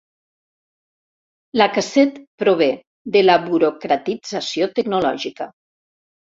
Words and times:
La 1.61 1.67
casset 1.75 2.17
prové 2.43 2.69
de 3.17 3.23
la 3.27 3.35
burocratització 3.45 4.71
tecnològica. 4.81 5.49